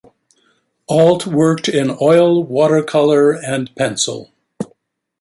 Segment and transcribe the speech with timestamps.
[0.89, 4.31] Ault worked in oil, watercolor and pencil.